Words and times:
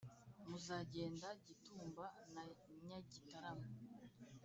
Muzagenda 0.49 1.27
Gitumba 1.45 2.05
na 2.33 2.43
Nyagitarama 2.87 3.67